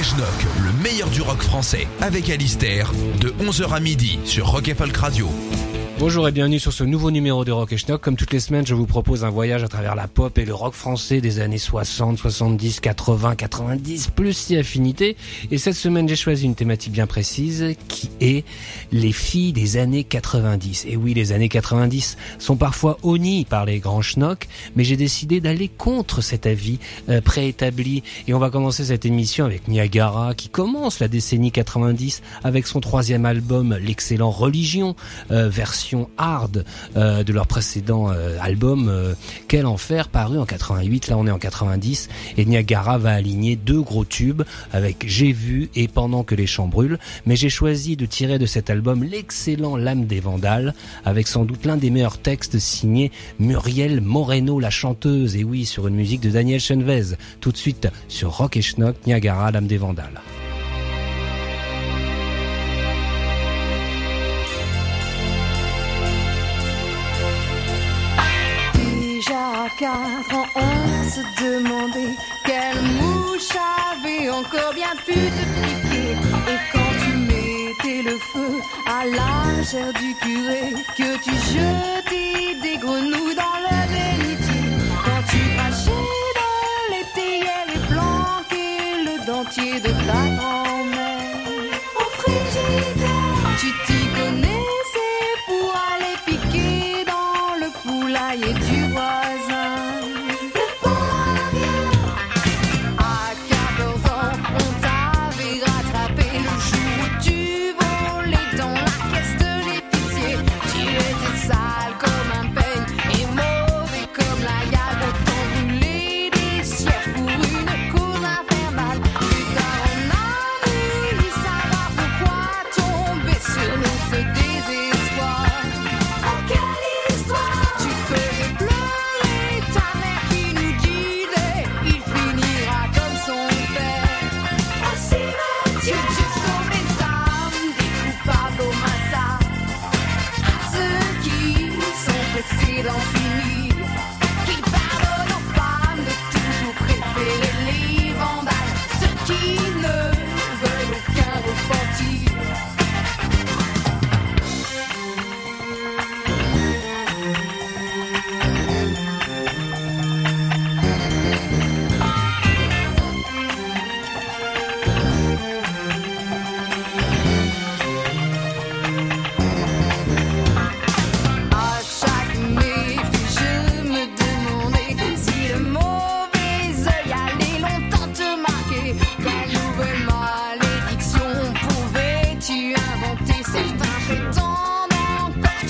Le 0.00 0.82
meilleur 0.82 1.10
du 1.10 1.20
rock 1.20 1.42
français, 1.42 1.86
avec 2.00 2.30
Alistair, 2.30 2.90
de 3.20 3.28
11h 3.38 3.70
à 3.74 3.80
midi 3.80 4.18
sur 4.24 4.46
Rock 4.46 4.68
et 4.68 4.74
Folk 4.74 4.96
Radio. 4.96 5.28
Bonjour 6.00 6.26
et 6.26 6.32
bienvenue 6.32 6.58
sur 6.58 6.72
ce 6.72 6.82
nouveau 6.82 7.10
numéro 7.10 7.44
de 7.44 7.52
Rock 7.52 7.74
et 7.74 7.76
Schnock. 7.76 8.00
Comme 8.00 8.16
toutes 8.16 8.32
les 8.32 8.40
semaines, 8.40 8.66
je 8.66 8.74
vous 8.74 8.86
propose 8.86 9.22
un 9.22 9.28
voyage 9.28 9.62
à 9.62 9.68
travers 9.68 9.94
la 9.94 10.08
pop 10.08 10.38
et 10.38 10.46
le 10.46 10.54
rock 10.54 10.72
français 10.72 11.20
des 11.20 11.40
années 11.40 11.58
60, 11.58 12.16
70, 12.16 12.80
80, 12.80 13.34
90, 13.34 14.08
plus 14.16 14.32
si 14.32 14.56
affinité. 14.56 15.18
Et 15.50 15.58
cette 15.58 15.74
semaine, 15.74 16.08
j'ai 16.08 16.16
choisi 16.16 16.46
une 16.46 16.54
thématique 16.54 16.94
bien 16.94 17.06
précise 17.06 17.74
qui 17.88 18.08
est 18.22 18.46
les 18.92 19.12
filles 19.12 19.52
des 19.52 19.76
années 19.76 20.02
90. 20.02 20.86
Et 20.88 20.96
oui, 20.96 21.12
les 21.12 21.32
années 21.32 21.50
90 21.50 22.16
sont 22.38 22.56
parfois 22.56 22.96
honnies 23.02 23.44
par 23.44 23.66
les 23.66 23.78
grands 23.78 24.00
schnocks, 24.00 24.48
mais 24.76 24.84
j'ai 24.84 24.96
décidé 24.96 25.42
d'aller 25.42 25.68
contre 25.68 26.22
cet 26.22 26.46
avis 26.46 26.78
euh, 27.10 27.20
préétabli. 27.20 28.04
Et 28.26 28.32
on 28.32 28.38
va 28.38 28.48
commencer 28.48 28.86
cette 28.86 29.04
émission 29.04 29.44
avec 29.44 29.68
Niagara 29.68 30.32
qui 30.34 30.48
commence 30.48 30.98
la 30.98 31.08
décennie 31.08 31.52
90 31.52 32.22
avec 32.42 32.66
son 32.66 32.80
troisième 32.80 33.26
album, 33.26 33.76
l'excellent 33.78 34.30
Religion, 34.30 34.96
euh, 35.30 35.50
version 35.50 35.89
hard 36.18 36.64
euh, 36.96 37.22
de 37.22 37.32
leur 37.32 37.46
précédent 37.46 38.10
euh, 38.10 38.36
album 38.40 38.88
euh, 38.88 39.14
Quel 39.48 39.66
enfer 39.66 40.08
paru 40.08 40.38
en 40.38 40.46
88 40.46 41.08
là 41.08 41.18
on 41.18 41.26
est 41.26 41.30
en 41.30 41.38
90 41.38 42.08
et 42.36 42.44
Niagara 42.44 42.98
va 42.98 43.12
aligner 43.12 43.56
deux 43.56 43.80
gros 43.80 44.04
tubes 44.04 44.42
avec 44.72 45.04
J'ai 45.06 45.32
vu 45.32 45.70
et 45.74 45.88
Pendant 45.88 46.22
que 46.22 46.34
les 46.34 46.46
champs 46.46 46.68
brûlent. 46.68 46.98
Mais 47.26 47.36
j'ai 47.36 47.48
choisi 47.48 47.96
de 47.96 48.06
tirer 48.06 48.38
de 48.38 48.46
cet 48.46 48.70
album 48.70 49.04
l'excellent 49.04 49.76
L'âme 49.76 50.06
des 50.06 50.20
Vandales 50.20 50.74
avec 51.04 51.26
sans 51.26 51.44
doute 51.44 51.64
l'un 51.64 51.76
des 51.76 51.90
meilleurs 51.90 52.18
textes 52.18 52.58
signés 52.58 53.10
Muriel 53.38 54.00
Moreno 54.00 54.60
la 54.60 54.70
chanteuse. 54.70 55.36
Et 55.36 55.44
oui 55.44 55.66
sur 55.66 55.88
une 55.88 55.94
musique 55.94 56.20
de 56.20 56.30
Daniel 56.30 56.60
Chenvez. 56.60 57.16
Tout 57.40 57.52
de 57.52 57.56
suite 57.56 57.88
sur 58.08 58.36
Rock 58.36 58.56
et 58.56 58.62
Schnock 58.62 58.96
Niagara 59.06 59.50
L'âme 59.50 59.66
des 59.66 59.78
Vandales 59.78 60.20
quatre 69.78 70.34
ans, 70.34 70.46
on 70.54 71.10
se 71.10 71.20
demandait 71.42 72.16
quelle 72.44 72.82
mouche 73.00 73.50
avait 73.92 74.30
encore 74.30 74.72
bien 74.74 74.94
pu 75.04 75.12
te 75.12 75.44
piquer. 75.60 76.12
Et 76.52 76.60
quand 76.72 76.92
tu 77.04 77.12
mettais 77.16 78.02
le 78.02 78.18
feu 78.18 78.60
à 78.86 79.04
la 79.06 79.64
chair 79.64 79.92
du 79.94 80.14
curé, 80.14 80.74
que 80.96 81.18
tu 81.22 81.30
jetais 81.30 82.54
des 82.62 82.78
grenouilles 82.78 83.36
dans 83.36 83.58
le 83.66 83.78
bénitier, 83.92 84.64
quand 85.04 85.22
tu 85.30 85.38
crachais 85.56 85.90
dans 86.40 86.94
les 86.94 87.04
théiers, 87.14 87.66
les 87.72 87.80
planquais, 87.88 89.04
le 89.04 89.26
dentier 89.26 89.80
de 89.80 89.88
ta 89.88 90.36
grand-mère. 90.36 90.59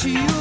to 0.00 0.08
you. 0.08 0.39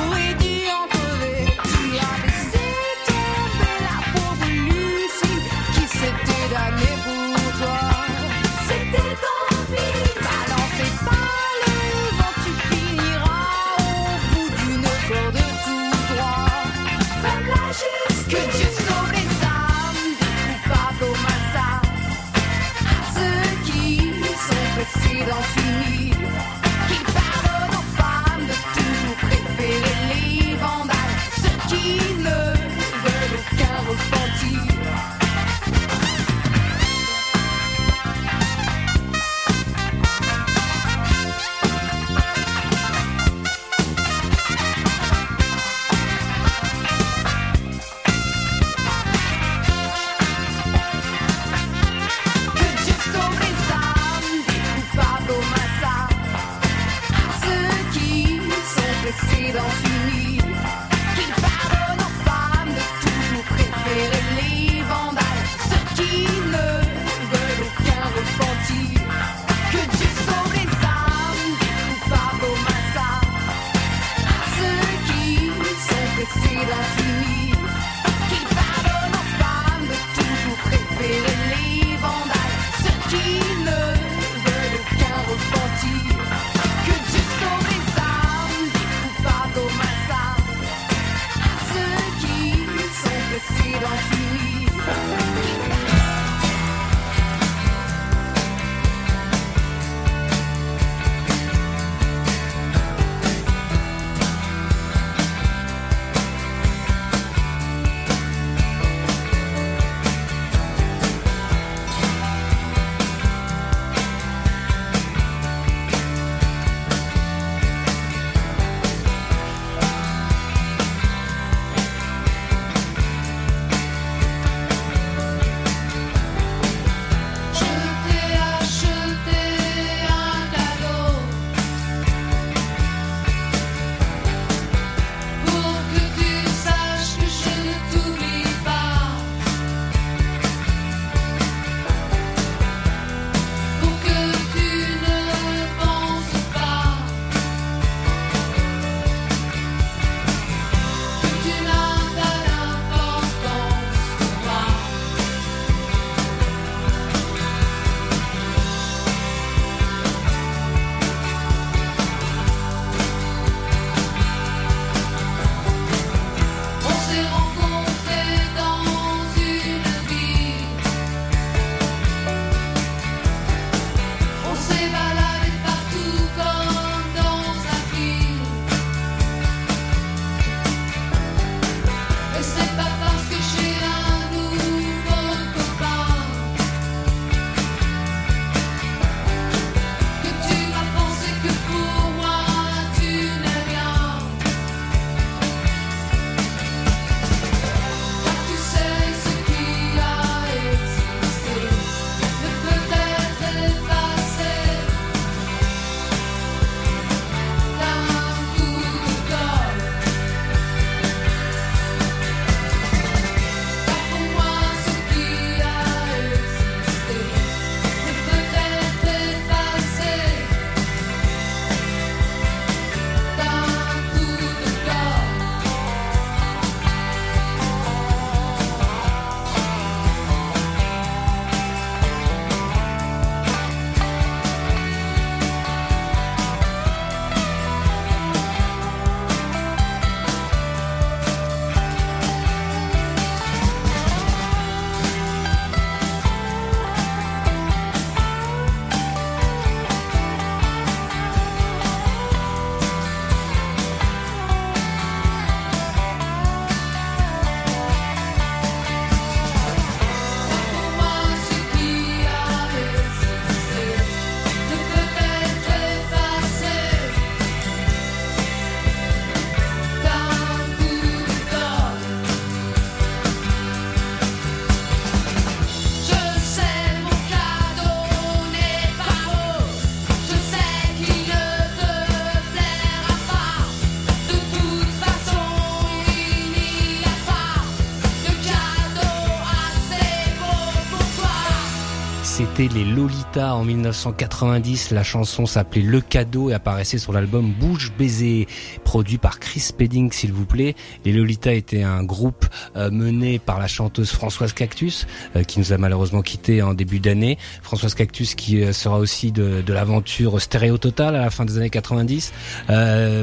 En 293.38 293.63
1990. 293.63 294.91
La 294.91 295.03
chanson 295.03 295.46
s'appelait 295.46 295.82
Le 295.82 296.01
Cadeau 296.01 296.50
et 296.50 296.53
apparaissait 296.53 296.98
sur 296.98 297.13
l'album 297.13 297.53
Bouge 297.53 297.94
Baiser, 297.98 298.46
produit 298.89 299.19
par 299.19 299.39
Chris 299.39 299.60
Spedding, 299.60 300.12
s'il 300.12 300.34
vous 300.34 300.46
plaît. 300.46 300.74
Les 301.05 301.13
Lolita 301.13 301.53
étaient 301.53 301.84
un 301.84 302.03
groupe 302.03 302.48
euh, 302.75 302.89
mené 302.89 303.38
par 303.38 303.60
la 303.60 303.67
chanteuse 303.67 304.10
Françoise 304.10 304.51
Cactus, 304.51 305.05
euh, 305.36 305.43
qui 305.43 305.60
nous 305.60 305.74
a 305.74 305.77
malheureusement 305.77 306.24
quitté 306.24 306.63
en 306.63 306.74
début 306.74 307.00
d'année. 307.00 307.38
Françoise 307.62 307.93
Cactus 307.93 308.34
qui 308.34 308.63
euh, 308.63 308.74
sera 308.74 308.98
aussi 308.98 309.31
de, 309.31 309.62
de 309.62 309.74
l'aventure 309.74 310.41
Stéréo 310.41 310.79
Total 310.79 311.15
à 311.15 311.22
la 311.22 311.29
fin 311.29 311.46
des 311.46 311.58
années 311.58 311.69
90. 311.69 312.34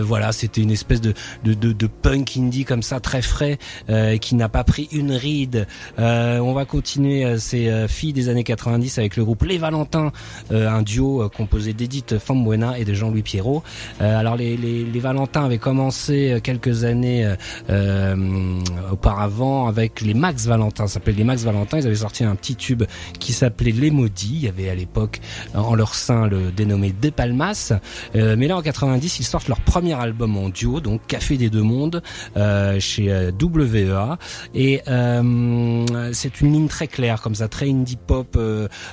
voilà, 0.02 0.30
c'était 0.30 0.60
une 0.60 0.70
espèce 0.70 1.00
de, 1.00 1.14
de, 1.42 1.54
de, 1.54 1.72
de, 1.72 1.86
punk 1.88 2.36
indie 2.36 2.64
comme 2.64 2.82
ça, 2.82 3.00
très 3.00 3.22
frais, 3.22 3.58
qui 4.20 4.36
n'a 4.36 4.48
pas 4.48 4.62
pris 4.62 4.88
une 4.92 5.10
ride. 5.10 5.66
on 5.98 6.52
va 6.52 6.64
continuer 6.64 7.40
ces 7.40 7.88
filles 7.88 8.12
des 8.12 8.28
années 8.28 8.44
90 8.44 8.98
avec 8.98 9.16
le 9.16 9.24
groupe 9.24 9.42
Les 9.42 9.58
Valentins, 9.58 10.12
euh, 10.52 10.68
un 10.68 10.82
duo 10.82 11.22
euh, 11.22 11.28
composé 11.28 11.72
d'Edith 11.72 12.18
Fambuena 12.18 12.78
et 12.78 12.84
de 12.84 12.94
Jean-Louis 12.94 13.22
Pierrot. 13.22 13.64
Euh, 14.00 14.18
alors 14.18 14.36
les, 14.36 14.56
les, 14.56 14.84
les, 14.84 15.00
Valentins 15.00 15.44
avaient 15.56 15.62
commencé 15.62 16.40
quelques 16.42 16.84
années 16.84 17.34
auparavant 18.90 19.66
avec 19.68 20.00
les 20.00 20.14
Max 20.14 20.46
Valentins, 20.46 20.86
ça 20.86 20.94
s'appelait 20.94 21.12
les 21.12 21.24
Max 21.24 21.42
Valentins, 21.44 21.78
ils 21.78 21.86
avaient 21.86 21.94
sorti 21.94 22.24
un 22.24 22.34
petit 22.34 22.56
tube 22.56 22.84
qui 23.18 23.32
s'appelait 23.32 23.72
Les 23.72 23.90
Maudits, 23.90 24.34
il 24.34 24.44
y 24.44 24.48
avait 24.48 24.68
à 24.68 24.74
l'époque 24.74 25.20
en 25.54 25.74
leur 25.74 25.94
sein 25.94 26.26
le 26.26 26.50
dénommé 26.52 26.92
De 26.92 27.10
Palmas, 27.10 27.72
mais 28.14 28.48
là 28.48 28.56
en 28.56 28.62
90 28.62 29.20
ils 29.20 29.24
sortent 29.24 29.48
leur 29.48 29.60
premier 29.60 29.94
album 29.94 30.36
en 30.36 30.48
duo, 30.48 30.80
donc 30.80 31.06
Café 31.06 31.36
des 31.36 31.50
Deux 31.50 31.62
Mondes, 31.62 32.02
chez 32.78 33.30
WEA, 33.40 34.18
et 34.54 34.82
c'est 36.12 36.40
une 36.40 36.52
ligne 36.52 36.68
très 36.68 36.88
claire 36.88 37.22
comme 37.22 37.34
ça, 37.34 37.48
très 37.48 37.70
indie 37.70 37.96
pop 37.96 38.38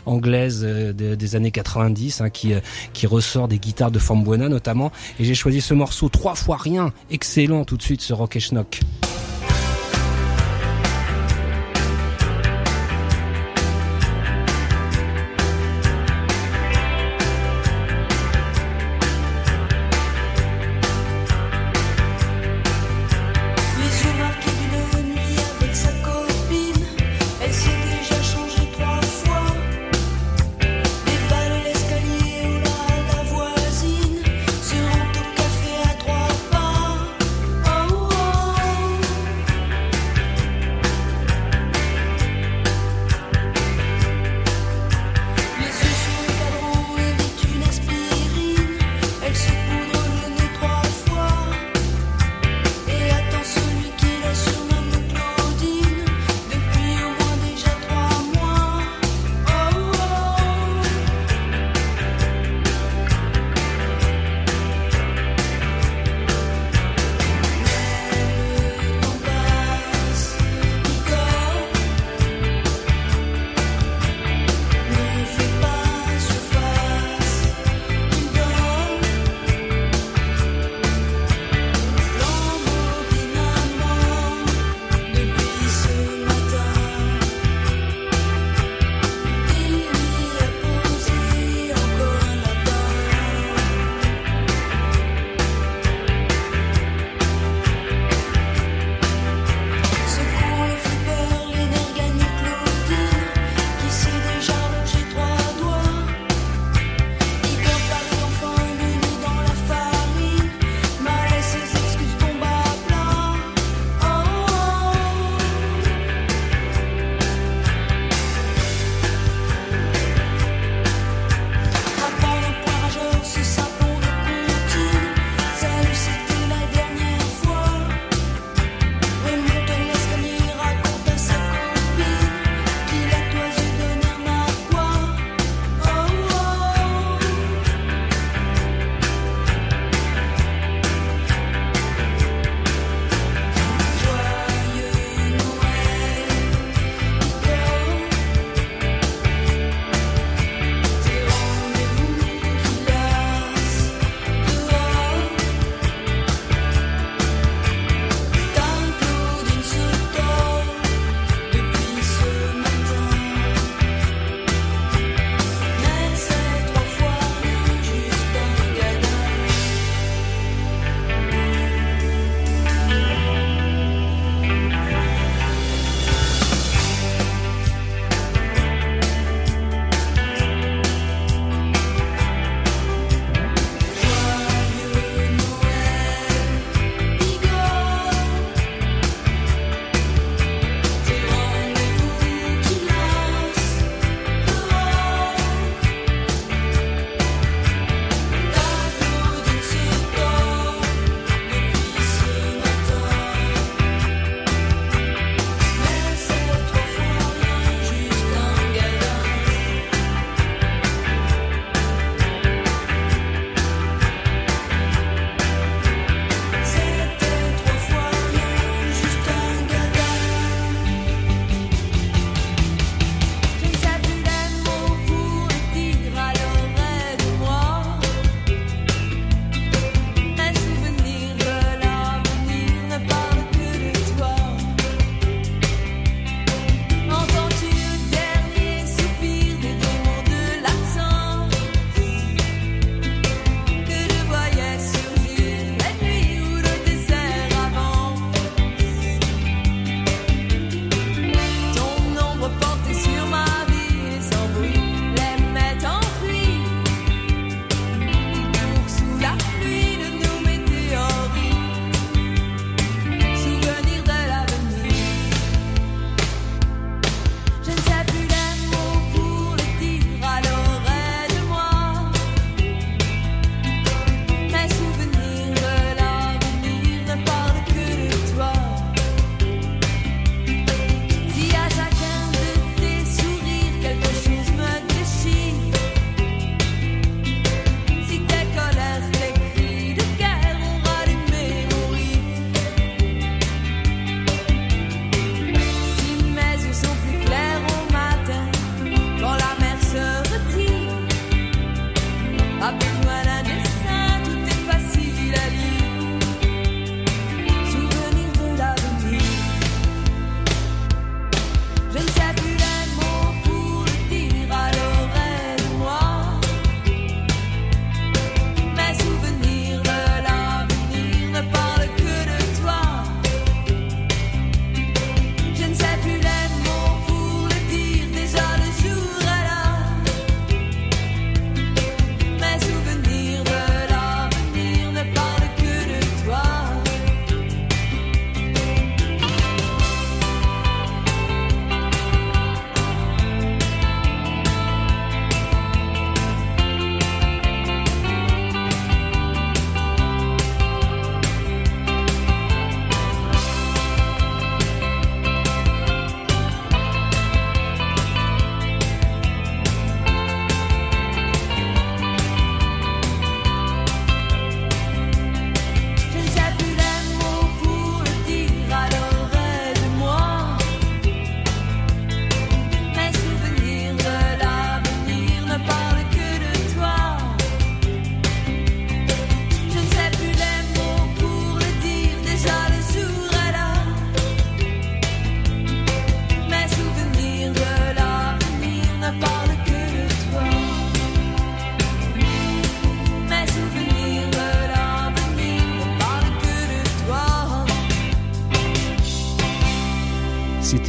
anglaise 0.05 0.63
euh, 0.63 0.93
des 0.93 1.35
années 1.35 1.51
90 1.51 2.21
hein, 2.21 2.29
qui, 2.29 2.53
euh, 2.53 2.59
qui 2.93 3.07
ressort 3.07 3.47
des 3.47 3.59
guitares 3.59 3.91
de 3.91 3.99
Fambuena 3.99 4.49
notamment. 4.49 4.91
Et 5.19 5.25
j'ai 5.25 5.35
choisi 5.35 5.61
ce 5.61 5.73
morceau 5.73 6.09
trois 6.09 6.35
fois 6.35 6.52
rien, 6.61 6.93
excellent 7.09 7.65
tout 7.65 7.77
de 7.77 7.83
suite 7.83 8.01
ce 8.01 8.13
Rock 8.13 8.35
et 8.35 8.39
Schnock. 8.39 8.79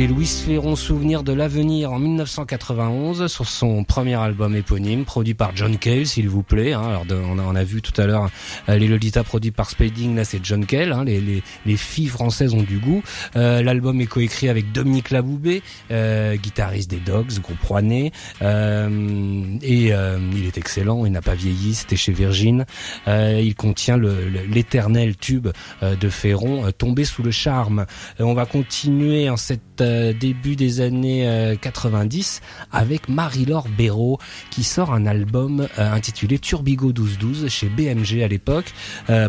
decir 0.06 0.13
Louis 0.24 0.42
Ferron 0.46 0.74
Souvenir 0.74 1.22
de 1.22 1.34
l'avenir 1.34 1.92
en 1.92 1.98
1991 1.98 3.26
sur 3.26 3.46
son 3.46 3.84
premier 3.84 4.14
album 4.14 4.56
éponyme 4.56 5.04
produit 5.04 5.34
par 5.34 5.54
John 5.54 5.76
Cale 5.76 6.06
s'il 6.06 6.30
vous 6.30 6.42
plaît. 6.42 6.72
Hein. 6.72 6.80
Alors 6.82 7.04
on, 7.10 7.38
a, 7.38 7.42
on, 7.42 7.54
a, 7.54 7.62
vu 7.62 7.82
tout 7.82 7.92
à 8.00 8.06
l'heure 8.06 8.30
euh, 8.70 8.78
les 8.78 8.88
Lolita 8.88 9.22
produits 9.22 9.50
par 9.50 9.68
Spading, 9.68 10.16
là 10.16 10.24
c'est 10.24 10.42
John 10.42 10.64
Cale. 10.64 10.92
Hein. 10.92 11.04
Les, 11.04 11.20
les, 11.20 11.42
les, 11.66 11.76
filles 11.76 12.06
françaises 12.06 12.54
ont 12.54 12.62
du 12.62 12.78
goût. 12.78 13.02
Euh, 13.36 13.62
L'album 13.62 14.00
est 14.00 14.06
coécrit 14.06 14.48
avec 14.48 14.72
Dominique 14.72 15.10
Laboubé, 15.10 15.62
euh, 15.90 16.36
guitariste 16.36 16.88
des 16.88 17.00
Dogs, 17.00 17.40
groupe 17.40 17.60
rouennais. 17.62 18.10
Euh, 18.40 19.58
et 19.60 19.92
euh, 19.92 20.18
il 20.34 20.46
est 20.46 20.56
excellent, 20.56 21.04
il 21.04 21.12
n'a 21.12 21.20
pas 21.20 21.34
vieilli, 21.34 21.74
c'était 21.74 21.96
chez 21.96 22.12
Virgin. 22.12 22.64
il 23.06 23.54
contient 23.56 23.98
l'éternel 23.98 25.18
tube 25.18 25.48
de 25.82 26.08
Ferron, 26.08 26.72
Tombé 26.78 27.04
sous 27.04 27.22
le 27.22 27.30
charme. 27.30 27.84
on 28.18 28.32
va 28.32 28.46
continuer 28.46 29.28
en 29.28 29.36
cette 29.36 29.82
début 30.18 30.56
des 30.56 30.80
années 30.80 31.56
90 31.61 32.40
euh, 32.42 32.78
avec 32.78 33.09
Marie-Laure 33.09 33.68
Béraud 33.68 34.18
qui 34.50 34.64
sort 34.64 34.92
un 34.92 35.06
album 35.06 35.66
euh, 35.78 35.92
intitulé 35.92 36.38
Turbigo 36.38 36.88
1212 36.88 37.49
chez 37.49 37.68
BMG 37.68 38.23
à 38.23 38.28
l'époque, 38.28 38.73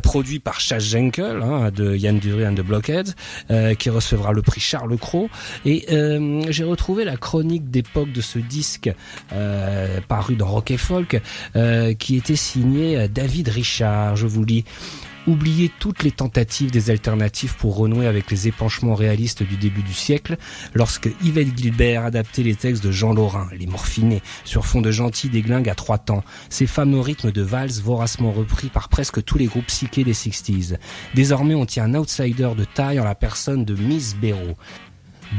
produit 0.02 0.40
par 0.40 0.60
Chas 0.60 0.80
Jenkel 0.80 1.42
hein, 1.42 1.72
de 1.72 1.96
Yann 1.96 2.20
Dury 2.20 2.46
and 2.46 2.56
the 2.56 2.62
Blockheads, 2.62 3.14
qui 3.78 3.90
recevra 3.90 4.32
le 4.32 4.42
prix 4.42 4.62
Charles 4.62 4.98
Cros. 4.98 5.30
Et 5.66 5.86
j'ai 6.50 6.64
retrouvé 6.64 7.06
la 7.06 7.18
chronique 7.18 7.70
d'époque 7.70 8.12
de 8.12 8.22
ce 8.22 8.40
disque 8.40 8.92
paru 10.08 10.36
dans 10.36 10.48
Rock 10.48 10.72
et 10.72 10.78
Folk, 10.78 11.22
qui 12.00 12.16
était 12.16 12.36
signé 12.36 13.08
David 13.08 13.50
Richard. 13.50 14.16
Je 14.16 14.28
vous 14.28 14.44
lis. 14.44 14.66
Oubliez 15.28 15.72
toutes 15.80 16.04
les 16.04 16.12
tentatives 16.12 16.70
des 16.70 16.92
alternatives 16.92 17.56
pour 17.56 17.76
renouer 17.78 18.06
avec 18.06 18.30
les 18.30 18.48
épanchements 18.48 18.94
réalistes 18.94 19.42
du 19.42 19.58
début 19.58 19.82
du 19.82 19.94
siècle, 19.94 20.38
lorsque 20.76 21.10
Yvette 21.24 21.58
Gilbert 21.58 22.06
adaptait 22.06 22.44
les 22.44 22.54
textes 22.54 22.84
de 22.84 22.92
Jean 22.92 23.14
Lorrain, 23.14 23.48
les 23.58 23.66
morphinés, 23.66 24.22
sur 24.44 24.68
fond 24.68 24.82
de 24.82 24.92
gentils 24.92 25.30
déglingues 25.30 25.70
à 25.70 25.74
trois 25.74 25.98
temps, 25.98 26.24
ces 26.50 26.68
fameux 26.68 27.00
rythmes 27.00 27.32
de 27.32 27.42
valse 27.42 27.82
voracement 27.82 28.32
repris 28.32 28.68
par 28.68 28.88
presque 28.88 29.24
tous 29.24 29.40
les 29.40 29.48
groupes 29.48 29.66
psychés 29.66 30.04
des 30.04 30.14
60s. 30.14 30.78
Désormais, 31.16 31.56
on 31.56 31.66
tient 31.66 31.86
un 31.86 31.96
outsider 31.96 32.52
de 32.56 32.64
taille 32.64 33.00
en 33.00 33.04
la 33.06 33.16
personne 33.16 33.66
de 33.66 33.74
Miss 33.74 34.16
Béraud. 34.16 34.56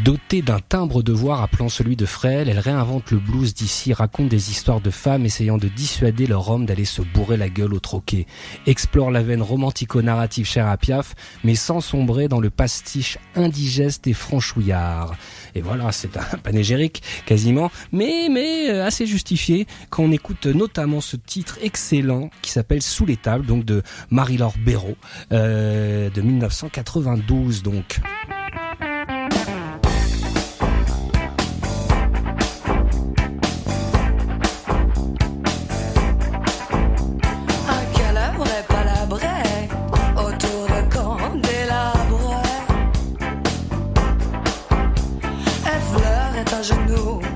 Dotée 0.05 0.43
d'un 0.43 0.59
timbre 0.59 1.03
de 1.03 1.13
voix 1.13 1.43
appelant 1.43 1.69
celui 1.69 1.97
de 1.97 2.07
Frêle, 2.07 2.49
elle 2.49 2.59
réinvente 2.59 3.11
le 3.13 3.19
blues 3.19 3.55
d'ici, 3.55 3.93
raconte 3.93 4.29
des 4.29 4.51
histoires 4.51 4.81
de 4.81 4.91
femmes 4.91 5.25
essayant 5.25 5.59
de 5.59 5.69
dissuader 5.69 6.27
leur 6.27 6.51
homme 6.51 6.67
d'aller 6.67 6.85
se 6.85 7.03
bourrer 7.03 7.37
la 7.37 7.49
gueule 7.49 7.73
au 7.73 7.81
troquet, 7.81 8.27
explore 8.67 9.11
la 9.11 9.23
veine 9.23 9.43
romantico-narrative 9.43 10.47
chère 10.47 10.67
à 10.67 10.77
Piaf, 10.77 11.15
mais 11.45 11.55
sans 11.55 11.81
sombrer 11.81 12.29
dans 12.29 12.41
le 12.41 12.51
pastiche 12.51 13.19
indigeste 13.37 14.07
et 14.07 14.13
franchouillard. 14.13 15.17
Et 15.55 15.61
voilà, 15.61 15.93
c'est 15.93 16.17
un 16.17 16.39
panégérique 16.43 17.03
quasiment, 17.25 17.71
mais 17.93 18.29
mais 18.31 18.71
euh, 18.71 18.85
assez 18.85 19.07
justifié 19.07 19.67
quand 19.89 20.03
on 20.03 20.13
écoute 20.13 20.47
notamment 20.47 21.01
ce 21.01 21.17
titre 21.17 21.59
excellent 21.63 22.31
qui 22.43 22.51
s'appelle 22.51 22.83
Sous 22.83 23.07
les 23.07 23.17
tables, 23.17 23.47
donc 23.47 23.65
de 23.65 23.83
Marie-Laure 24.11 24.55
Béraud, 24.59 24.97
euh, 25.33 26.11
de 26.11 26.21
1992 26.21 27.63
donc. 27.63 28.01
genoux. 46.67 47.36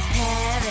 heaven. 0.00 0.67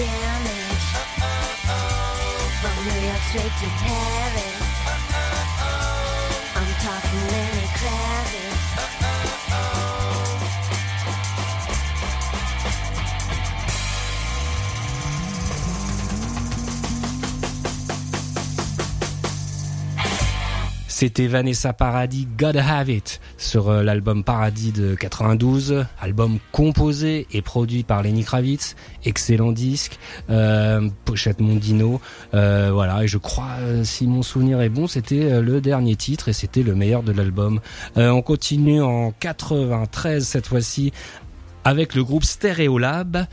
Damage. 0.00 0.86
From 2.60 2.76
New 2.84 3.06
York 3.06 3.22
straight 3.28 3.54
to 3.60 3.68
Paris. 3.84 4.69
C'était 21.00 21.28
Vanessa 21.28 21.72
Paradis, 21.72 22.28
Gotta 22.38 22.62
Have 22.62 22.90
It, 22.90 23.22
sur 23.38 23.70
euh, 23.70 23.82
l'album 23.82 24.22
Paradis 24.22 24.70
de 24.70 24.94
92, 24.94 25.86
album 25.98 26.38
composé 26.52 27.26
et 27.32 27.40
produit 27.40 27.84
par 27.84 28.02
Lenny 28.02 28.22
Kravitz, 28.22 28.76
excellent 29.06 29.52
disque, 29.52 29.98
euh, 30.28 30.90
pochette 31.06 31.40
Mondino, 31.40 32.02
euh, 32.34 32.68
voilà, 32.70 33.02
et 33.02 33.08
je 33.08 33.16
crois, 33.16 33.56
si 33.82 34.06
mon 34.06 34.20
souvenir 34.20 34.60
est 34.60 34.68
bon, 34.68 34.86
c'était 34.86 35.40
le 35.40 35.62
dernier 35.62 35.96
titre 35.96 36.28
et 36.28 36.34
c'était 36.34 36.62
le 36.62 36.74
meilleur 36.74 37.02
de 37.02 37.12
l'album. 37.12 37.60
On 37.96 38.20
continue 38.20 38.82
en 38.82 39.10
93 39.12 40.22
cette 40.22 40.48
fois-ci 40.48 40.92
avec 41.64 41.94
le 41.94 42.04
groupe 42.04 42.24
Stereolab 42.24 43.24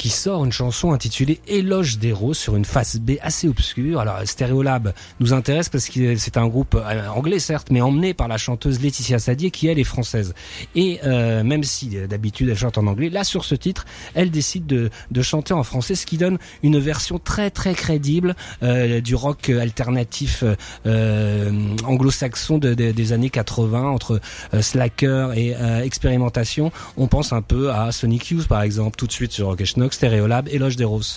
qui 0.00 0.08
sort 0.08 0.46
une 0.46 0.50
chanson 0.52 0.92
intitulée 0.92 1.40
Éloge 1.46 1.98
des 1.98 2.12
roses 2.12 2.38
sur 2.38 2.56
une 2.56 2.64
face 2.64 2.96
B 2.96 3.12
assez 3.20 3.48
obscure. 3.48 4.00
Alors 4.00 4.16
Stereolab 4.24 4.94
nous 5.20 5.34
intéresse 5.34 5.68
parce 5.68 5.90
que 5.90 6.16
c'est 6.16 6.38
un 6.38 6.46
groupe 6.48 6.74
euh, 6.74 7.06
anglais 7.08 7.38
certes, 7.38 7.68
mais 7.70 7.82
emmené 7.82 8.14
par 8.14 8.26
la 8.26 8.38
chanteuse 8.38 8.80
Laetitia 8.80 9.18
Sadier 9.18 9.50
qui 9.50 9.66
elle 9.66 9.78
est 9.78 9.84
française. 9.84 10.32
Et 10.74 11.00
euh, 11.04 11.42
même 11.44 11.64
si 11.64 11.98
euh, 11.98 12.06
d'habitude 12.06 12.48
elle 12.48 12.56
chante 12.56 12.78
en 12.78 12.86
anglais, 12.86 13.10
là 13.10 13.24
sur 13.24 13.44
ce 13.44 13.54
titre, 13.54 13.84
elle 14.14 14.30
décide 14.30 14.64
de, 14.66 14.88
de 15.10 15.22
chanter 15.22 15.52
en 15.52 15.62
français, 15.64 15.94
ce 15.94 16.06
qui 16.06 16.16
donne 16.16 16.38
une 16.62 16.78
version 16.78 17.18
très 17.18 17.50
très 17.50 17.74
crédible 17.74 18.34
euh, 18.62 19.02
du 19.02 19.14
rock 19.14 19.50
alternatif 19.50 20.44
euh, 20.86 21.50
anglo-saxon 21.84 22.56
de- 22.56 22.72
de- 22.72 22.92
des 22.92 23.12
années 23.12 23.28
80 23.28 23.82
entre 23.90 24.20
euh, 24.54 24.62
slacker 24.62 25.32
et 25.36 25.54
euh, 25.56 25.82
expérimentation. 25.82 26.72
On 26.96 27.06
pense 27.06 27.34
un 27.34 27.42
peu 27.42 27.70
à 27.70 27.92
Sonic 27.92 28.30
Youth 28.30 28.48
par 28.48 28.62
exemple, 28.62 28.96
tout 28.96 29.06
de 29.06 29.12
suite 29.12 29.32
sur 29.32 29.48
Rock 29.48 29.62
Schnock, 29.64 29.89
Stereolab, 29.94 30.48
Éloge 30.48 30.76
des 30.76 30.84
roses. 30.84 31.16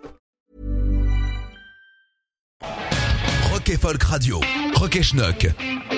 et 3.71 3.77
Folk 3.77 4.03
Radio. 4.03 4.41
Rock. 4.75 5.47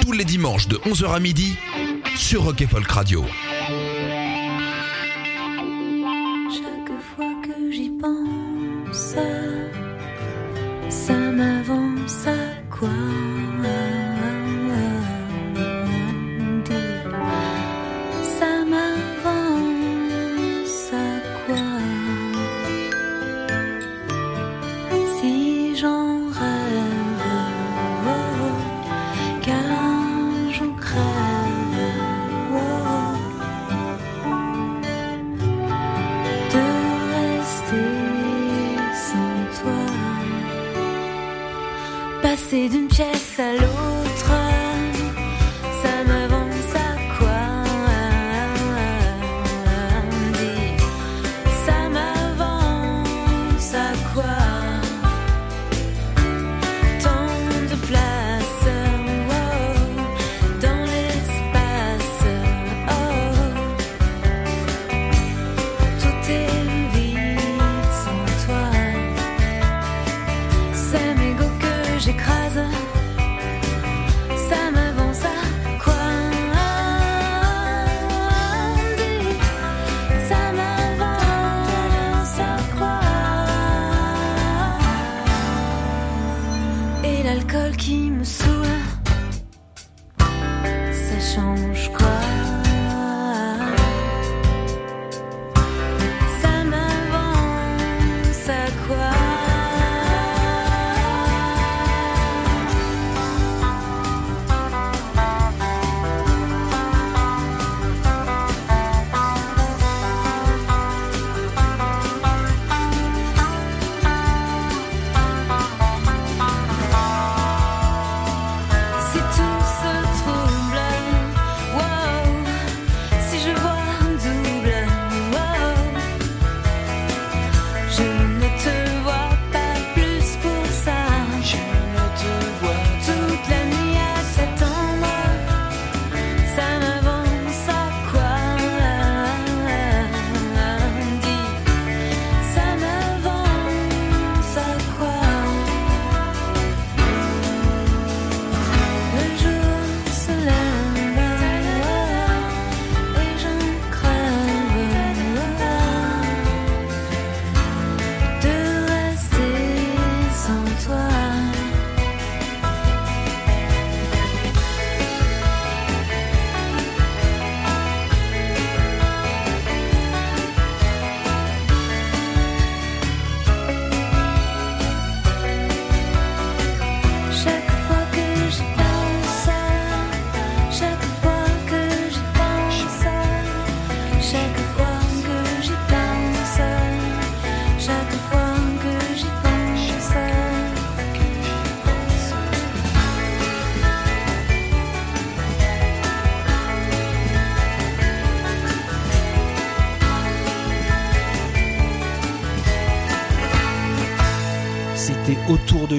Tous 0.01 0.11
les 0.11 0.25
dimanches 0.25 0.67
de 0.67 0.75
11h 0.77 1.11
à 1.13 1.19
midi 1.19 1.55
sur 2.15 2.43
Rock 2.43 2.61
et 2.61 2.67
Folk 2.67 2.89
Radio. 2.91 3.25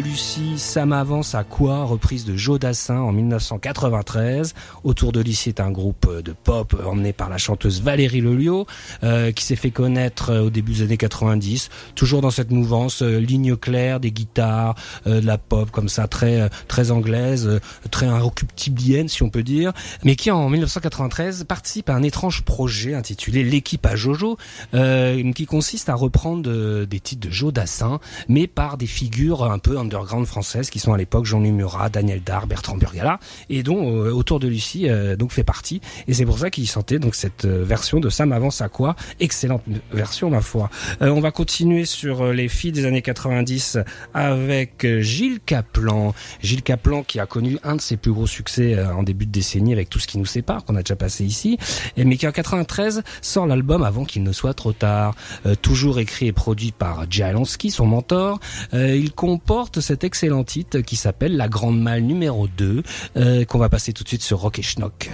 Autour 0.05 0.13
de 0.13 0.19
Lucie, 0.19 0.59
ça 0.59 0.85
m'avance 0.85 1.35
à 1.35 1.45
quoi? 1.45 1.85
Reprise 1.85 2.27
de 2.27 2.37
Joe 2.37 2.59
Dassin 2.61 2.99
en 2.99 3.11
1993. 3.11 4.55
Autour 4.83 5.13
de 5.13 5.21
Lucie 5.21 5.49
est 5.49 5.61
un 5.61 5.71
groupe 5.71 6.23
de 6.23 6.33
pop 6.33 6.77
emmené 6.85 7.15
par 7.15 7.31
la 7.31 7.39
chanteuse 7.39 7.81
Valérie 7.81 8.21
Lelio, 8.21 8.67
euh, 9.03 9.33
qui 9.33 9.45
s'est 9.45 9.57
fait 9.57 9.71
connaître 9.71 10.31
euh, 10.31 10.43
au 10.43 10.51
début 10.51 10.73
des 10.75 10.83
années 10.83 10.99
90, 10.99 11.71
toujours 11.95 12.21
dans 12.21 12.31
cette 12.31 12.51
mouvance, 12.51 13.01
euh, 13.01 13.19
ligne 13.19 13.57
claire, 13.57 13.99
des 13.99 14.13
guitares, 14.13 14.75
euh, 15.07 15.23
de 15.23 15.27
la 15.27 15.39
pop 15.39 15.71
comme 15.71 15.89
ça, 15.89 16.07
très 16.07 16.39
euh, 16.43 16.49
très 16.69 16.91
anglaise, 16.91 17.47
euh, 17.47 17.61
très 17.91 18.07
inrecuptiblienne 18.07 19.09
si 19.09 19.23
on 19.23 19.31
peut 19.31 19.43
dire, 19.43 19.73
mais 20.05 20.17
qui 20.17 20.31
en 20.31 20.51
1993 20.51 21.45
participe 21.45 21.89
à 21.89 21.95
un 21.95 22.03
étrange 22.03 22.43
projet 22.43 22.93
intitulé 22.95 23.43
L'équipe 23.43 23.87
à 23.87 23.97
Jojo, 23.97 24.37
euh, 24.75 25.33
qui 25.33 25.47
consiste 25.47 25.89
à 25.89 25.95
reprendre 25.95 26.51
euh, 26.51 26.85
des 26.85 27.01
titres 27.01 27.27
de 27.27 27.33
Joe 27.33 27.55
Dassin, 27.55 28.01
mais 28.29 28.47
par 28.47 28.77
des 28.77 28.87
figures 28.87 29.45
un 29.45 29.59
peu 29.59 29.79
underground 29.79 29.94
françaises 30.25 30.71
qui 30.71 30.79
sont 30.79 30.93
à 30.93 30.99
l'époque 30.99 31.25
Jean-Louis 31.25 31.53
Murat, 31.53 31.89
Daniel 31.89 32.23
Dard, 32.23 32.47
Bertrand 32.47 32.77
Burgala 32.77 33.19
et 33.49 33.63
dont 33.63 34.05
euh, 34.05 34.11
autour 34.11 34.41
de 34.41 34.49
Lucie 34.49 34.89
euh, 34.89 35.17
donc 35.17 35.33
fait 35.33 35.45
partie 35.45 35.81
et 36.09 36.15
c'est 36.15 36.25
pour 36.25 36.39
ça 36.39 36.51
qu'il 36.51 36.69
chantait 36.69 36.99
donc 36.99 37.15
cette 37.15 37.45
euh, 37.45 37.65
version 37.65 38.01
de 38.01 38.09
Sam 38.11 38.33
avance 38.33 38.61
à 38.61 38.69
quoi 38.69 38.97
excellente 39.21 39.63
version 39.93 40.31
ma 40.31 40.41
foi. 40.41 40.71
Euh, 41.03 41.09
on 41.09 41.21
va 41.21 41.31
continuer 41.31 41.85
sur 41.85 42.23
euh, 42.23 42.33
les 42.33 42.49
filles 42.49 42.73
des 42.73 42.85
années 42.85 43.03
90 43.03 43.79
avec 44.13 44.87
Gilles 45.01 45.41
Caplan. 45.45 46.15
Gilles 46.43 46.63
Caplan 46.63 47.03
qui 47.03 47.21
a 47.21 47.27
connu 47.27 47.59
un 47.63 47.77
de 47.77 47.81
ses 47.81 47.97
plus 47.97 48.13
gros 48.13 48.27
succès 48.27 48.83
en 48.85 49.03
début 49.03 49.27
de 49.27 49.31
décennie 49.31 49.73
avec 49.73 49.89
tout 49.91 49.99
ce 49.99 50.07
qui 50.07 50.19
nous 50.19 50.27
sépare 50.27 50.65
qu'on 50.65 50.77
a 50.77 50.83
déjà 50.83 50.97
passé 50.97 51.25
ici 51.25 51.59
et 51.97 52.05
mais 52.05 52.17
qui 52.17 52.27
en 52.27 52.33
93 52.33 53.03
sort 53.23 53.47
l'album 53.47 53.83
avant 53.83 54.05
qu'il 54.05 54.23
ne 54.23 54.33
soit 54.33 54.55
trop 54.55 54.73
tard. 54.73 55.15
Toujours 55.63 55.99
écrit 55.99 56.27
et 56.27 56.33
produit 56.33 56.73
par 56.73 57.05
Jay 57.11 57.23
Alansky, 57.23 57.71
son 57.71 57.87
mentor. 57.87 58.41
Il 58.73 59.13
comporte 59.13 59.81
cet 59.85 60.03
excellent 60.03 60.45
titre 60.45 60.81
qui 60.81 60.97
s'appelle 60.97 61.37
La 61.37 61.47
Grande 61.47 61.79
Malle 61.79 62.03
numéro 62.03 62.49
2 62.49 62.83
euh, 63.17 63.45
qu'on 63.45 63.59
va 63.59 63.69
passer 63.69 63.93
tout 63.93 64.03
de 64.03 64.09
suite 64.09 64.23
sur 64.23 64.39
Rock 64.39 64.59
et 64.59 64.63
Schnock. 64.63 65.11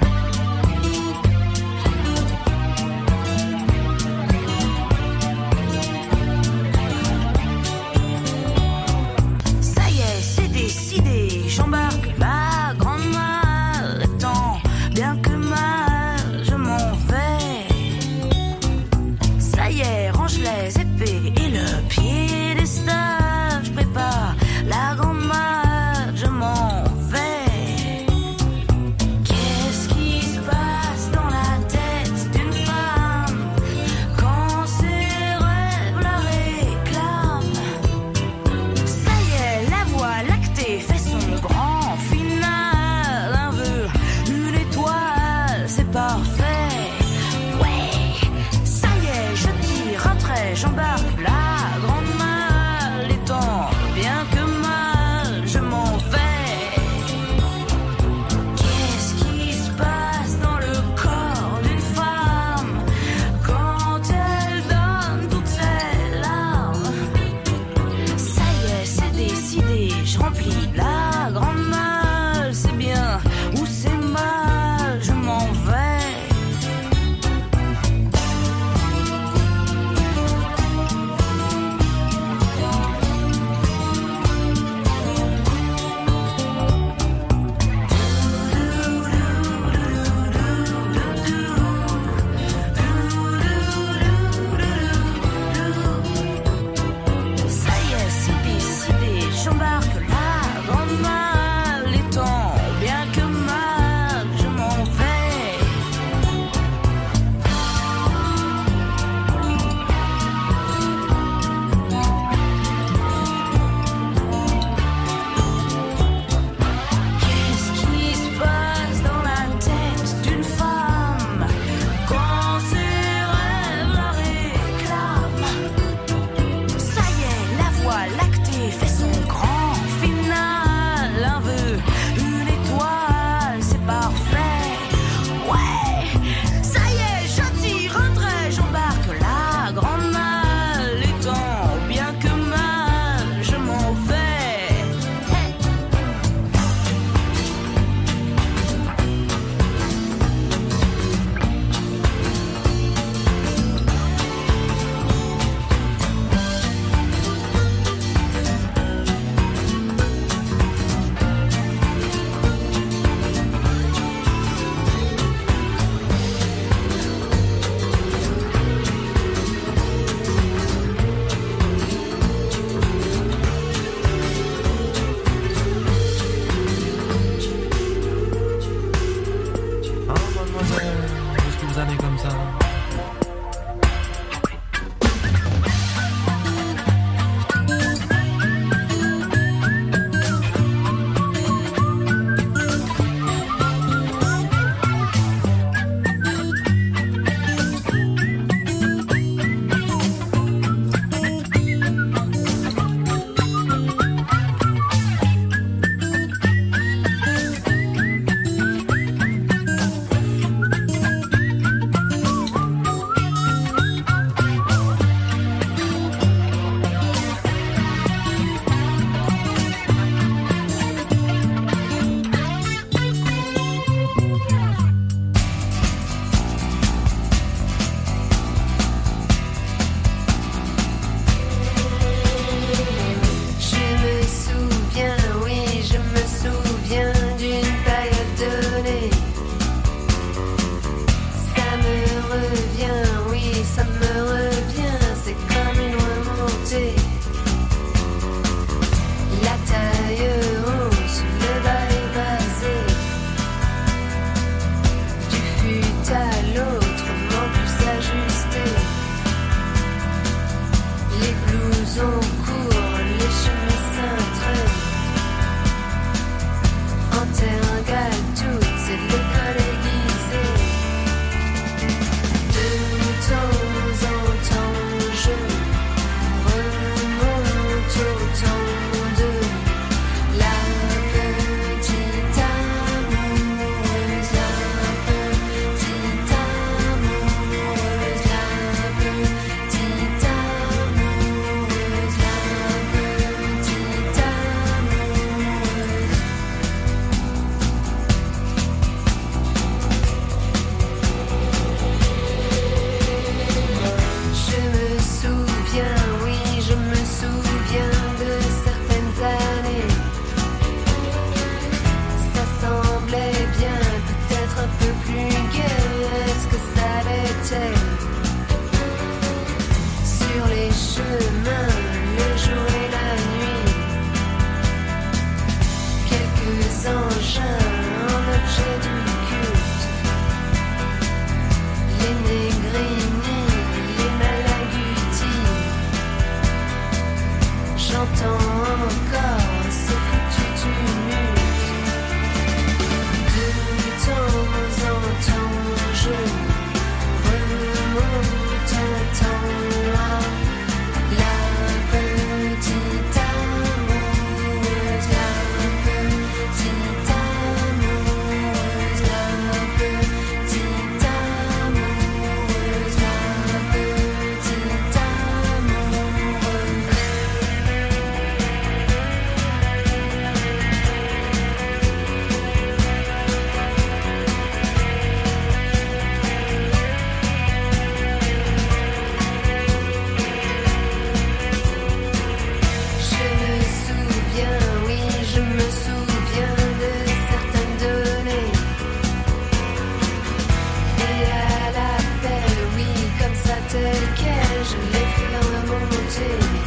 see. 396.20 396.59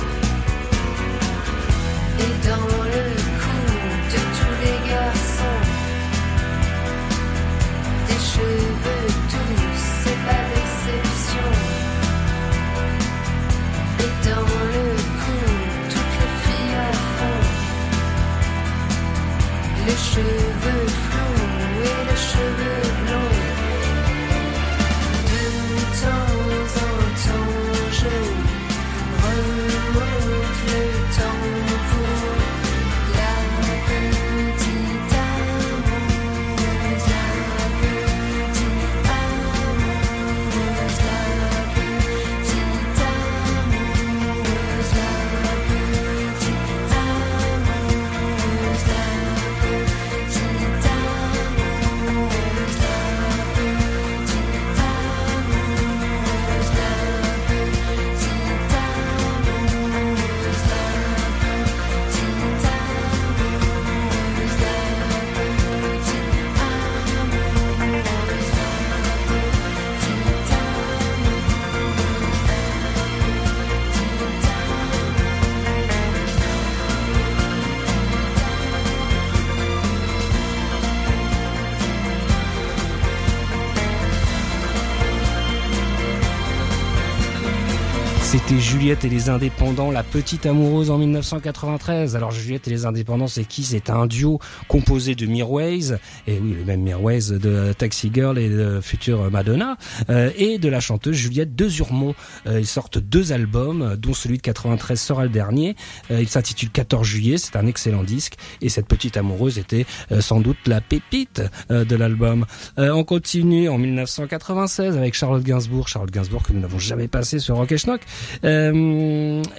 Juliette 88.83 89.05
et 89.05 89.09
les 89.09 89.29
Indépendants, 89.29 89.91
la 89.91 90.03
petite 90.03 90.45
amoureuse 90.45 90.91
en 90.91 90.97
1993. 90.97 92.17
Alors 92.17 92.31
Juliette 92.31 92.67
et 92.67 92.69
les 92.69 92.85
Indépendants, 92.85 93.29
c'est 93.29 93.45
qui? 93.45 93.63
C'est 93.63 93.89
un 93.89 94.07
duo 94.07 94.39
composé 94.67 95.15
de 95.15 95.25
Mirwais, 95.25 95.93
et 96.27 96.37
oui, 96.37 96.53
le 96.53 96.65
même 96.65 96.81
Mirwais 96.81 97.21
de 97.29 97.71
Taxi 97.71 98.11
Girl 98.13 98.37
et 98.37 98.49
de 98.49 98.81
future 98.81 99.31
Madonna, 99.31 99.77
euh, 100.09 100.31
et 100.35 100.57
de 100.57 100.67
la 100.67 100.81
chanteuse 100.81 101.15
Juliette 101.15 101.55
Desurmont. 101.55 102.13
Euh, 102.45 102.59
ils 102.59 102.67
sortent 102.67 102.97
deux 102.97 103.31
albums, 103.31 103.95
dont 103.95 104.13
celui 104.13 104.35
de 104.35 104.41
93 104.41 104.99
sera 104.99 105.23
le 105.23 105.29
dernier. 105.29 105.77
Euh, 106.11 106.19
il 106.19 106.27
s'intitule 106.27 106.69
14 106.69 107.07
juillet, 107.07 107.37
c'est 107.37 107.55
un 107.55 107.67
excellent 107.67 108.03
disque, 108.03 108.33
et 108.61 108.67
cette 108.67 108.87
petite 108.87 109.15
amoureuse 109.15 109.59
était 109.59 109.85
euh, 110.11 110.19
sans 110.19 110.41
doute 110.41 110.57
la 110.67 110.81
pépite 110.81 111.41
euh, 111.71 111.85
de 111.85 111.95
l'album. 111.95 112.45
Euh, 112.79 112.91
on 112.91 113.05
continue 113.05 113.69
en 113.69 113.77
1996 113.77 114.97
avec 114.97 115.13
Charlotte 115.13 115.43
Gainsbourg, 115.43 115.87
Charlotte 115.87 116.11
Gainsbourg 116.11 116.43
que 116.43 116.51
nous 116.51 116.59
n'avons 116.59 116.79
jamais 116.79 117.07
passé 117.07 117.39
sur 117.39 117.55
Rock 117.55 117.71
et 117.71 117.77
Schnock. 117.77 118.01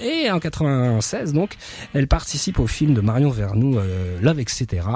Et 0.03 0.31
en 0.31 0.41
96, 0.41 1.33
donc, 1.33 1.57
elle 1.93 2.07
participe 2.07 2.59
au 2.59 2.67
film 2.67 2.95
de 2.95 3.01
Marion 3.01 3.31
Vernou, 3.31 3.79
euh, 3.79 4.19
Love, 4.21 4.41
etc., 4.41 4.87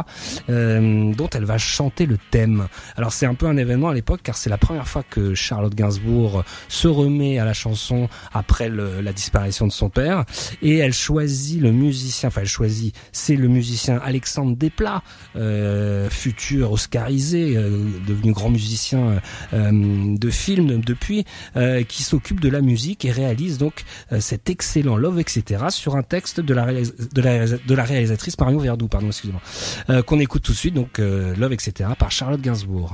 euh, 0.48 1.12
dont 1.14 1.28
elle 1.30 1.44
va 1.44 1.58
chanter 1.58 2.06
le 2.06 2.18
thème. 2.30 2.68
Alors 2.96 3.12
c'est 3.12 3.26
un 3.26 3.34
peu 3.34 3.46
un 3.46 3.56
événement 3.56 3.88
à 3.88 3.94
l'époque, 3.94 4.20
car 4.22 4.36
c'est 4.36 4.50
la 4.50 4.58
première 4.58 4.88
fois 4.88 5.02
que 5.08 5.34
Charlotte 5.34 5.74
Gainsbourg 5.74 6.44
se 6.68 6.88
remet 6.88 7.38
à 7.38 7.44
la 7.44 7.54
chanson 7.54 8.08
après 8.32 8.68
la 8.68 9.12
disparition 9.12 9.66
de 9.66 9.72
son 9.72 9.88
père, 9.90 10.24
et 10.62 10.78
elle 10.78 10.92
choisit 10.92 11.60
le 11.60 11.72
musicien, 11.72 12.28
enfin 12.28 12.42
elle 12.42 12.48
choisit, 12.48 12.94
c'est 13.12 13.36
le 13.36 13.48
musicien 13.48 14.00
Alexandre 14.02 14.56
Desplat, 14.56 15.02
euh, 15.36 16.08
futur 16.10 16.72
oscarisé, 16.72 17.56
euh, 17.56 17.84
devenu 18.06 18.32
grand 18.32 18.50
musicien 18.50 19.20
euh, 19.52 20.16
de 20.16 20.30
film 20.30 20.80
depuis, 20.80 21.24
euh, 21.56 21.82
qui 21.84 22.02
s'occupe 22.02 22.40
de 22.40 22.48
la 22.48 22.60
musique 22.60 23.04
et 23.04 23.10
réalise 23.10 23.58
donc 23.58 23.84
euh, 24.07 24.07
cet 24.20 24.50
excellent 24.50 24.96
Love, 24.96 25.20
etc. 25.20 25.66
sur 25.70 25.96
un 25.96 26.02
texte 26.02 26.40
de 26.40 26.54
la 26.54 27.84
réalisatrice 27.84 28.38
Marion 28.38 28.58
Verdoux, 28.58 28.88
pardon, 28.88 29.08
excusez-moi, 29.08 29.42
euh, 29.90 30.02
qu'on 30.02 30.18
écoute 30.20 30.42
tout 30.42 30.52
de 30.52 30.56
suite, 30.56 30.74
donc 30.74 30.98
euh, 30.98 31.34
Love, 31.36 31.52
etc. 31.52 31.90
par 31.98 32.10
Charlotte 32.10 32.40
Gainsbourg. 32.40 32.92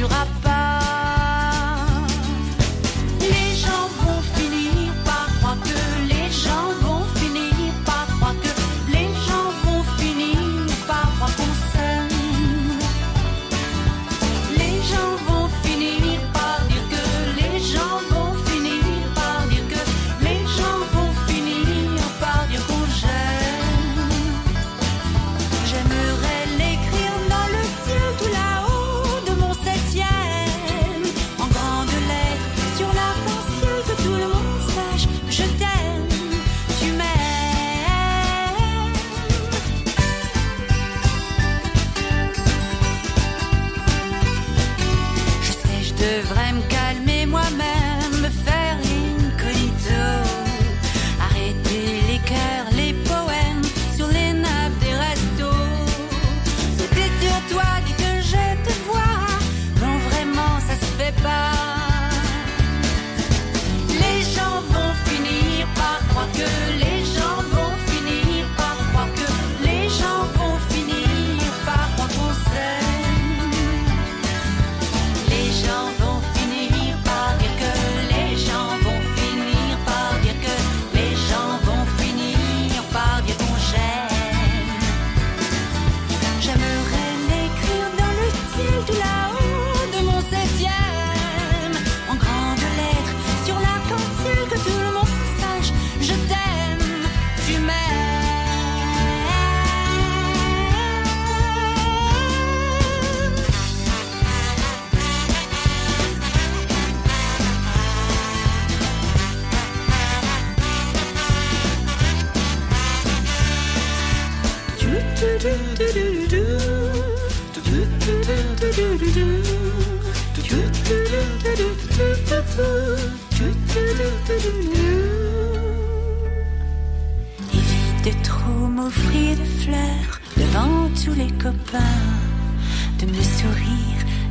Secret 0.00 0.44
ne 0.44 0.49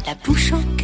la 0.10 0.16
bouche 0.16 0.79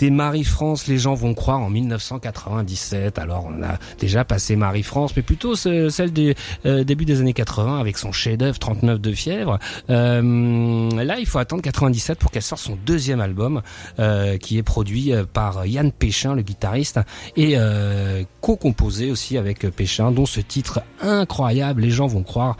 C'était 0.00 0.12
Marie-France, 0.14 0.86
les 0.86 0.96
gens 0.96 1.12
vont 1.12 1.34
croire 1.34 1.58
en 1.60 1.68
1997. 1.68 3.18
Alors 3.18 3.50
on 3.54 3.62
a 3.62 3.76
déjà 3.98 4.24
passé 4.24 4.56
Marie-France, 4.56 5.12
mais 5.14 5.20
plutôt 5.20 5.56
ce- 5.56 5.90
celle 5.90 6.10
du 6.10 6.34
euh, 6.64 6.84
début 6.84 7.04
des 7.04 7.20
années 7.20 7.34
80 7.34 7.78
avec 7.78 7.98
son 7.98 8.10
chef-d'œuvre 8.10 8.58
39 8.58 8.98
de 8.98 9.12
fièvre. 9.12 9.58
Euh, 9.90 10.88
là, 11.04 11.18
il 11.18 11.26
faut 11.26 11.38
attendre 11.38 11.60
97 11.60 12.18
pour 12.18 12.30
qu'elle 12.30 12.40
sorte 12.40 12.62
son 12.62 12.78
deuxième 12.86 13.20
album, 13.20 13.60
euh, 13.98 14.38
qui 14.38 14.56
est 14.56 14.62
produit 14.62 15.12
euh, 15.12 15.24
par 15.30 15.66
Yann 15.66 15.92
Péchin, 15.92 16.34
le 16.34 16.40
guitariste, 16.40 16.98
et 17.36 17.58
euh, 17.58 18.22
co-composé 18.40 19.10
aussi 19.10 19.36
avec 19.36 19.68
Péchin, 19.68 20.12
dont 20.12 20.24
ce 20.24 20.40
titre 20.40 20.80
incroyable, 21.02 21.82
les 21.82 21.90
gens 21.90 22.06
vont 22.06 22.22
croire 22.22 22.56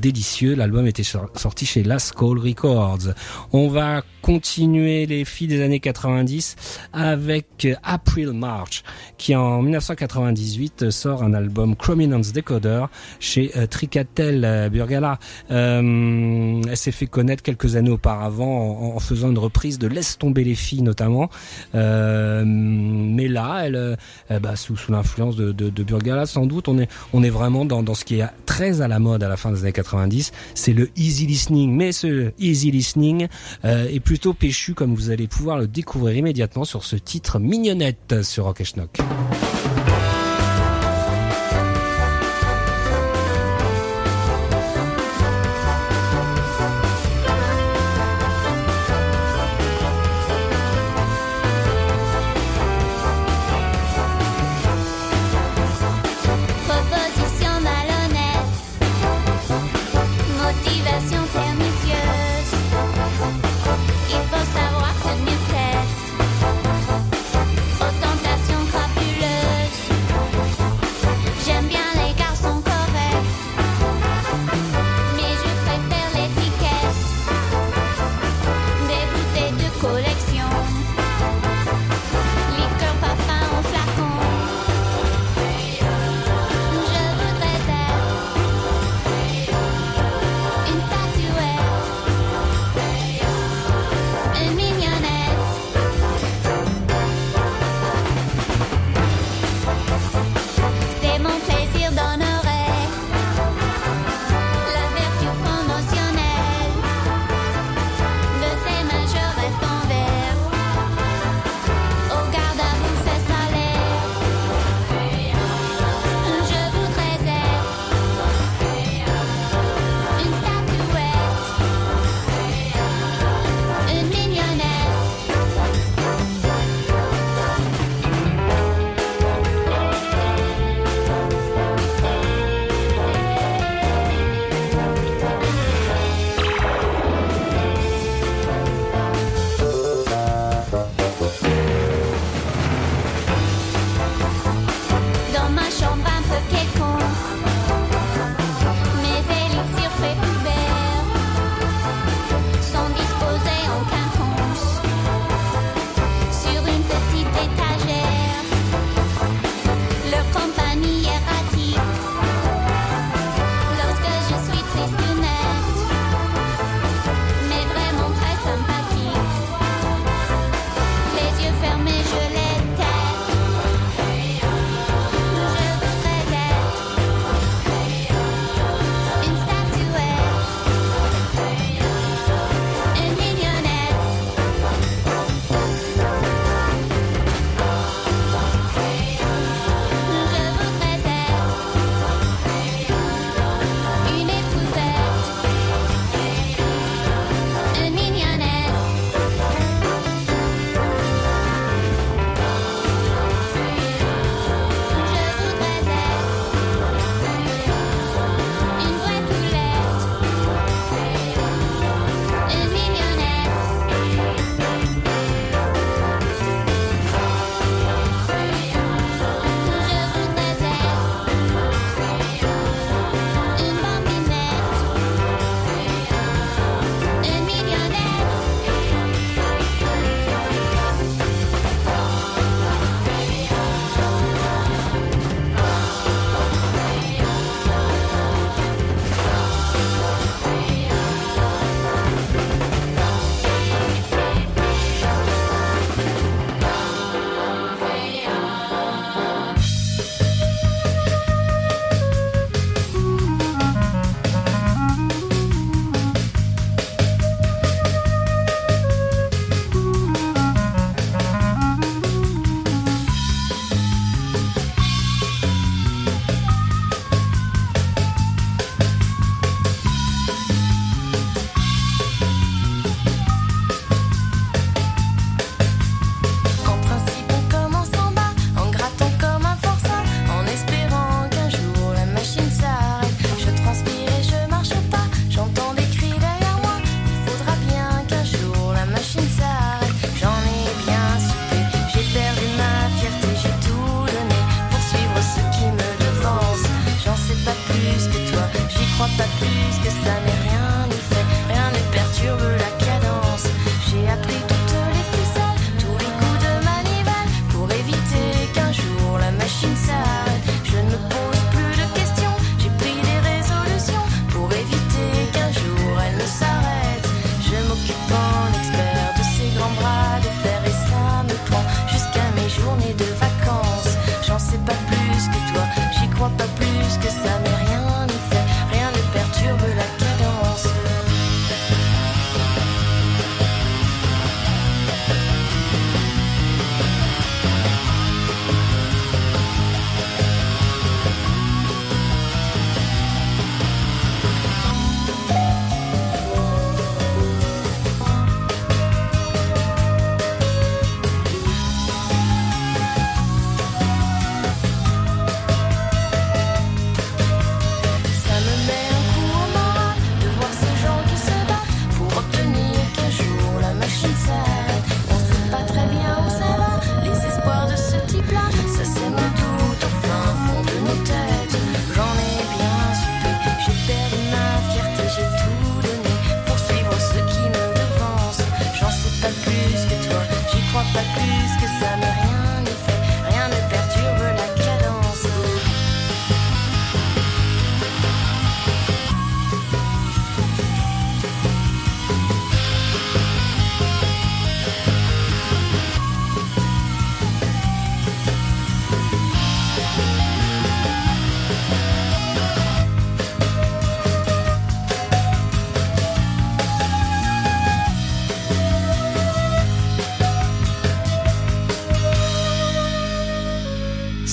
délicieux. 0.00 0.56
L'album 0.56 0.88
était 0.88 1.04
sor- 1.04 1.30
sorti 1.36 1.66
chez 1.66 1.84
La 1.84 2.00
Skull 2.00 2.40
Records. 2.40 3.14
On 3.52 3.68
va 3.68 4.02
continuer 4.22 5.06
les 5.06 5.24
filles 5.24 5.46
des 5.48 5.62
années 5.62 5.80
90 5.80 6.56
avec 6.92 7.64
euh, 7.64 7.74
April 7.82 8.32
March, 8.32 8.82
qui 9.18 9.34
en 9.34 9.62
1998 9.62 10.82
euh, 10.82 10.90
sort 10.90 11.22
un 11.22 11.34
album 11.34 11.76
Chrominance 11.76 12.32
Decoder 12.32 12.86
chez 13.18 13.50
euh, 13.56 13.66
Tricatel 13.66 14.44
euh, 14.44 14.68
Burgala. 14.68 15.18
Euh, 15.50 16.60
elle 16.68 16.76
s'est 16.76 16.92
fait 16.92 17.06
connaître 17.06 17.42
quelques 17.42 17.76
années 17.76 17.90
auparavant 17.90 18.92
en, 18.92 18.96
en 18.96 19.00
faisant 19.00 19.30
une 19.30 19.38
reprise 19.38 19.78
de 19.78 19.86
Laisse 19.86 20.18
tomber 20.18 20.44
les 20.44 20.54
filles 20.54 20.82
notamment. 20.82 21.30
Euh, 21.74 22.44
mais 22.46 23.28
là, 23.28 23.62
elle, 23.64 23.76
euh, 23.76 24.38
bah, 24.40 24.56
sous, 24.56 24.76
sous 24.76 24.92
l'influence 24.92 25.36
de, 25.36 25.52
de, 25.52 25.70
de 25.70 25.82
Burgala, 25.82 26.26
sans 26.26 26.46
doute, 26.46 26.68
on 26.68 26.78
est, 26.78 26.88
on 27.12 27.22
est 27.22 27.30
vraiment 27.30 27.64
dans, 27.64 27.82
dans 27.82 27.94
ce 27.94 28.04
qui 28.04 28.20
est 28.20 28.26
très 28.46 28.80
à 28.80 28.88
la 28.88 28.98
mode 28.98 29.22
à 29.22 29.28
la 29.28 29.36
fin 29.36 29.52
des 29.52 29.62
années 29.62 29.72
90. 29.72 30.32
C'est 30.54 30.72
le 30.72 30.90
easy 30.96 31.26
listening. 31.26 31.74
Mais 31.74 31.92
ce 31.92 32.32
easy 32.38 32.70
listening 32.70 33.28
euh, 33.64 33.88
est 33.88 34.00
plutôt 34.00 34.34
péchu, 34.34 34.74
comme 34.74 34.94
vous 34.94 35.10
allez 35.10 35.26
pouvoir 35.26 35.58
le 35.58 35.66
découvrir 35.66 36.16
immédiatement 36.16 36.64
sur 36.70 36.84
ce 36.84 36.94
titre 36.94 37.40
mignonnette 37.40 38.22
sur 38.22 38.44
Rock 38.44 38.60
et 38.60 38.64
Schnock. 38.64 38.98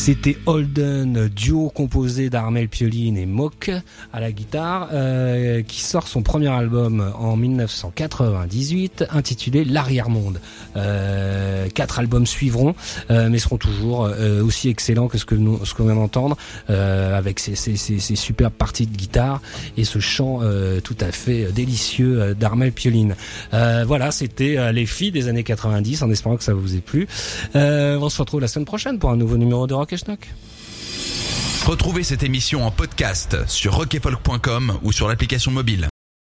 C'était 0.07 0.37
Holden, 0.45 1.27
duo 1.27 1.69
composé 1.69 2.29
d'Armel 2.29 2.69
Pioline 2.69 3.17
et 3.17 3.25
Mock 3.25 3.69
à 4.13 4.21
la 4.21 4.31
guitare, 4.31 4.87
euh, 4.93 5.61
qui 5.63 5.81
sort 5.81 6.07
son 6.07 6.21
premier 6.21 6.47
album 6.47 7.11
en 7.19 7.35
1998, 7.35 9.03
intitulé 9.11 9.65
L'arrière-monde. 9.65 10.39
Euh, 10.77 11.67
quatre 11.73 11.99
albums 11.99 12.25
suivront, 12.25 12.73
euh, 13.11 13.27
mais 13.29 13.37
seront 13.37 13.57
toujours 13.57 14.09
aussi 14.45 14.69
excellents 14.69 15.09
que 15.09 15.17
ce 15.17 15.25
que 15.25 15.35
nous, 15.35 15.65
ce 15.65 15.73
qu'on 15.73 15.83
vient 15.83 15.95
d'entendre, 15.95 16.37
avec 16.69 17.41
ces, 17.41 17.55
superbes 18.15 18.53
parties 18.53 18.87
de 18.87 18.95
guitare 18.95 19.41
et 19.75 19.83
ce 19.83 19.99
chant 19.99 20.39
tout 20.85 20.95
à 21.01 21.11
fait 21.11 21.51
délicieux 21.51 22.33
d'Armel 22.33 22.71
Pioline. 22.71 23.17
Voilà, 23.51 24.11
c'était 24.11 24.71
les 24.71 24.85
filles 24.85 25.11
des 25.11 25.27
années 25.27 25.43
90, 25.43 26.01
en 26.01 26.11
espérant 26.11 26.37
que 26.37 26.45
ça 26.45 26.53
vous 26.53 26.77
ait 26.77 26.79
plu. 26.79 27.09
On 27.53 28.07
se 28.07 28.21
retrouve 28.21 28.39
la 28.39 28.47
semaine 28.47 28.63
prochaine 28.63 28.99
pour 28.99 29.09
un 29.09 29.17
nouveau 29.17 29.35
numéro 29.35 29.67
de 29.67 29.73
Rock 29.73 29.96
Retrouvez 31.65 32.03
cette 32.03 32.23
émission 32.23 32.65
en 32.65 32.71
podcast 32.71 33.45
sur 33.47 33.75
rockefolk.com 33.75 34.79
ou 34.83 34.91
sur 34.91 35.07
l'application 35.07 35.51
mobile. 35.51 35.89